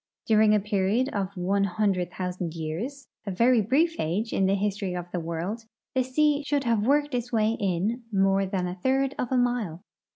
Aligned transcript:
During 0.25 0.55
a 0.55 0.59
period 0.59 1.09
of 1.09 1.37
one 1.37 1.63
hundred 1.63 2.11
thousand 2.11 2.55
years— 2.55 3.07
a 3.27 3.29
very 3.29 3.61
brief 3.61 3.99
age 3.99 4.33
in 4.33 4.47
the 4.47 4.55
history 4.55 4.95
of 4.95 5.05
the 5.11 5.19
Avorld— 5.19 5.67
the 5.93 6.01
sea 6.03 6.41
should 6.43 6.63
have 6.63 6.79
Avorked 6.79 7.13
its 7.13 7.31
Avay 7.31 7.55
inunore 7.61 8.49
than 8.49 8.65
a 8.67 8.73
third 8.81 9.13
of 9.19 9.31
a 9.31 9.37
mile. 9.37 9.83